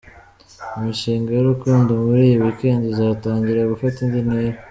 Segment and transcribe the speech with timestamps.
[0.77, 4.57] Imishinga y’urukundo muri iyi weekend izatangira gufata indi ntera.